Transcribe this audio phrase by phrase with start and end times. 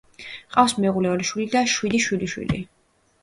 [0.53, 2.63] ჰყავს მეუღლე, ორი შვილი და შვიდი შვილიშვილი.